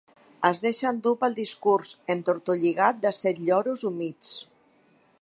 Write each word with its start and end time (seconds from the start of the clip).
Es 0.47 0.61
deixa 0.63 0.87
endur 0.91 1.11
pel 1.25 1.35
discurs 1.41 1.93
entortolligat 2.15 3.05
de 3.07 3.15
set 3.21 3.45
lloros 3.51 3.89
humits. 3.93 4.35